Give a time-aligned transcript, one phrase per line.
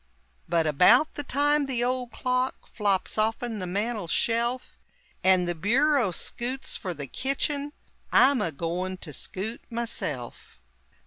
[0.49, 4.79] But about the time the old clock Flops off'n the mantel shelf,
[5.23, 7.71] And the bureau skoots fer the kitchen,
[8.11, 10.59] I'm a goin' to skoot, myself!